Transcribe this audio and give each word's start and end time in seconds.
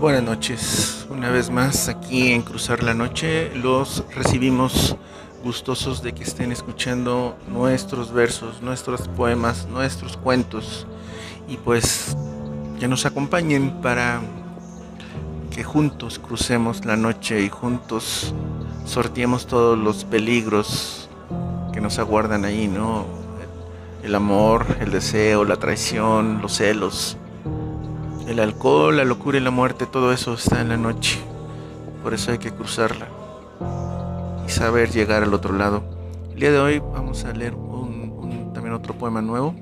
Buenas 0.00 0.22
noches, 0.22 1.06
una 1.10 1.28
vez 1.28 1.50
más 1.50 1.90
aquí 1.90 2.32
en 2.32 2.40
Cruzar 2.40 2.82
la 2.82 2.94
Noche. 2.94 3.54
Los 3.54 4.02
recibimos 4.14 4.96
gustosos 5.44 6.02
de 6.02 6.14
que 6.14 6.22
estén 6.22 6.52
escuchando 6.52 7.36
nuestros 7.46 8.10
versos, 8.10 8.62
nuestros 8.62 9.08
poemas, 9.08 9.66
nuestros 9.66 10.16
cuentos. 10.16 10.86
Y 11.48 11.58
pues 11.58 12.16
que 12.78 12.88
nos 12.88 13.04
acompañen 13.04 13.82
para 13.82 14.22
que 15.54 15.64
juntos 15.64 16.18
crucemos 16.18 16.86
la 16.86 16.96
noche 16.96 17.42
y 17.42 17.50
juntos 17.50 18.32
sorteemos 18.86 19.46
todos 19.46 19.76
los 19.76 20.06
peligros 20.06 21.10
que 21.74 21.82
nos 21.82 21.98
aguardan 21.98 22.46
ahí, 22.46 22.68
¿no? 22.68 23.04
El 24.02 24.14
amor, 24.14 24.64
el 24.80 24.92
deseo, 24.92 25.44
la 25.44 25.56
traición, 25.56 26.40
los 26.40 26.56
celos, 26.56 27.18
el 28.30 28.38
alcohol, 28.38 28.96
la 28.96 29.04
locura 29.04 29.38
y 29.38 29.40
la 29.40 29.50
muerte, 29.50 29.86
todo 29.86 30.12
eso 30.12 30.34
está 30.34 30.60
en 30.60 30.68
la 30.68 30.76
noche. 30.76 31.18
Por 32.00 32.14
eso 32.14 32.30
hay 32.30 32.38
que 32.38 32.52
cruzarla 32.52 33.08
y 34.46 34.50
saber 34.50 34.92
llegar 34.92 35.24
al 35.24 35.34
otro 35.34 35.52
lado. 35.52 35.82
El 36.32 36.38
día 36.38 36.52
de 36.52 36.60
hoy 36.60 36.78
vamos 36.78 37.24
a 37.24 37.32
leer 37.32 37.54
también 38.54 38.72
otro 38.72 38.94
poema 38.94 39.20
nuevo. 39.20 39.52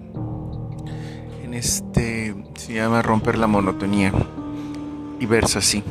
En 1.43 1.55
este 1.55 2.35
se 2.57 2.75
llama 2.75 3.01
Romper 3.01 3.39
la 3.39 3.47
monotonía 3.47 4.13
y 5.19 5.25
versa 5.25 5.61
así. 5.61 5.83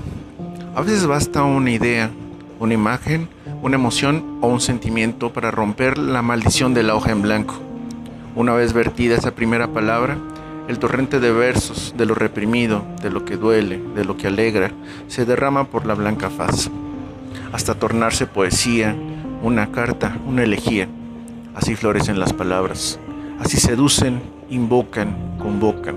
A 0.76 0.82
veces 0.82 1.08
basta 1.08 1.42
una 1.42 1.72
idea, 1.72 2.12
una 2.60 2.76
imagen, 2.76 3.28
una 3.64 3.78
emoción 3.78 4.38
o 4.42 4.50
un 4.50 4.62
sentimiento 4.62 5.34
para 5.34 5.50
romper 5.50 5.98
la 5.98 6.22
maldición 6.22 6.76
de 6.76 6.84
la 6.84 6.94
hoja 6.94 7.10
en 7.12 7.24
blanco. 7.24 7.56
Una 8.36 8.54
vez 8.54 8.74
vertida 8.74 9.16
esa 9.16 9.34
primera 9.34 9.68
palabra, 9.70 10.20
el 10.68 10.80
torrente 10.80 11.20
de 11.20 11.32
versos, 11.32 11.94
de 11.98 12.06
lo 12.06 12.14
reprimido, 12.14 12.84
de 13.02 13.10
lo 13.10 13.24
que 13.26 13.38
duele, 13.38 13.82
de 13.96 14.04
lo 14.04 14.18
que 14.18 14.28
alegra, 14.28 14.72
se 15.08 15.26
derrama 15.26 15.66
por 15.66 15.86
la 15.86 15.94
blanca 15.94 16.30
faz, 16.30 16.70
hasta 17.54 17.76
tornarse 17.76 18.28
poesía, 18.28 18.96
una 19.42 19.72
carta, 19.72 20.18
una 20.28 20.44
elegía. 20.44 20.88
Así 21.56 21.76
florecen 21.76 22.20
las 22.20 22.34
palabras, 22.34 23.00
así 23.40 23.58
seducen, 23.58 24.22
invocan, 24.50 25.38
convocan, 25.40 25.96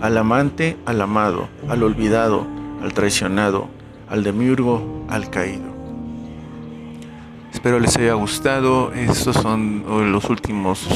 al 0.00 0.16
amante, 0.16 0.76
al 0.86 1.00
amado, 1.00 1.48
al 1.68 1.82
olvidado, 1.82 2.46
al 2.82 2.92
traicionado, 2.92 3.68
al 4.08 4.22
demiurgo, 4.22 5.04
al 5.08 5.30
caído. 5.30 5.71
Espero 7.52 7.78
les 7.78 7.96
haya 7.96 8.14
gustado. 8.14 8.92
Estos 8.94 9.36
son 9.36 9.84
los 10.10 10.24
últimos 10.30 10.88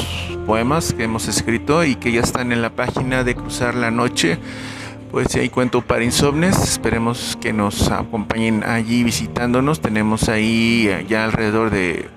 poemas 0.47 0.95
que 0.95 1.05
hemos 1.05 1.29
escrito 1.29 1.85
y 1.85 1.97
que 1.97 2.11
ya 2.13 2.23
están 2.23 2.51
en 2.51 2.63
la 2.63 2.71
página 2.71 3.25
de 3.25 3.35
Cruzar 3.35 3.75
la 3.75 3.91
Noche. 3.91 4.39
Pues 5.11 5.35
hay 5.37 5.51
cuento 5.51 5.83
para 5.83 6.03
insomnes. 6.03 6.59
Esperemos 6.63 7.39
que 7.41 7.53
nos 7.53 7.91
acompañen 7.91 8.65
allí 8.65 9.05
visitándonos. 9.05 9.81
Tenemos 9.81 10.29
ahí 10.29 10.89
ya 11.09 11.25
alrededor 11.25 11.71
de 11.71 12.09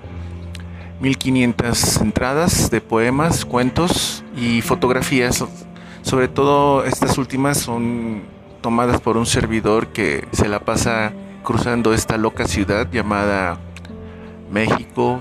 1500 1.01 1.97
entradas 1.97 2.71
de 2.71 2.81
poemas, 2.81 3.45
cuentos 3.45 4.23
y 4.35 4.61
fotografías. 4.61 5.43
Sobre 6.01 6.27
todo 6.27 6.85
estas 6.85 7.17
últimas 7.17 7.57
son 7.57 8.23
tomadas 8.61 9.01
por 9.01 9.17
un 9.17 9.25
servidor 9.25 9.87
que 9.87 10.27
se 10.31 10.47
la 10.47 10.61
pasa 10.61 11.13
cruzando 11.43 11.93
esta 11.93 12.17
loca 12.17 12.47
ciudad 12.47 12.87
llamada 12.91 13.59
México, 14.51 15.19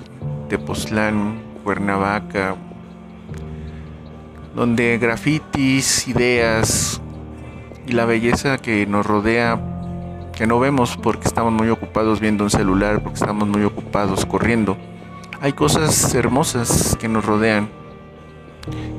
Tepoztlán, 0.48 1.42
Cuernavaca, 1.62 2.56
donde 4.54 4.98
grafitis, 4.98 6.08
ideas 6.08 7.00
y 7.86 7.92
la 7.92 8.06
belleza 8.06 8.58
que 8.58 8.86
nos 8.86 9.06
rodea, 9.06 9.60
que 10.34 10.46
no 10.46 10.58
vemos 10.58 10.96
porque 10.96 11.28
estamos 11.28 11.52
muy 11.52 11.68
ocupados 11.68 12.20
viendo 12.20 12.44
un 12.44 12.50
celular, 12.50 13.02
porque 13.02 13.18
estamos 13.18 13.48
muy 13.48 13.64
ocupados 13.64 14.24
corriendo. 14.24 14.76
Hay 15.40 15.52
cosas 15.52 16.14
hermosas 16.14 16.96
que 16.98 17.08
nos 17.08 17.24
rodean. 17.24 17.68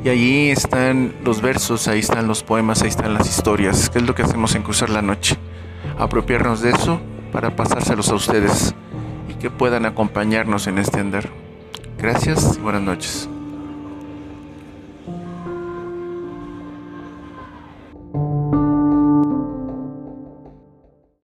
Y 0.04 0.10
allí 0.10 0.50
están 0.50 1.14
los 1.24 1.42
versos, 1.42 1.88
ahí 1.88 2.00
están 2.00 2.28
los 2.28 2.44
poemas, 2.44 2.82
ahí 2.82 2.88
están 2.88 3.14
las 3.14 3.28
historias, 3.28 3.90
que 3.90 4.00
es 4.00 4.06
lo 4.06 4.16
que 4.16 4.24
hacemos 4.24 4.56
en 4.56 4.64
Cruzar 4.64 4.90
la 4.90 5.02
Noche. 5.02 5.38
Apropiarnos 5.98 6.62
de 6.62 6.72
eso 6.72 7.02
para 7.32 7.56
pasárselos 7.56 8.10
a 8.10 8.16
ustedes 8.16 8.74
que 9.40 9.50
puedan 9.50 9.86
acompañarnos 9.86 10.68
en 10.68 10.78
este 10.78 11.00
andar. 11.00 11.30
Gracias 11.98 12.58
y 12.58 12.62
buenas 12.62 12.82
noches. 12.82 13.30